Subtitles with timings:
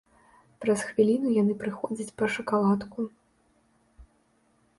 [0.63, 3.07] Праз хвіліну яны прыходзяць па шакаладку.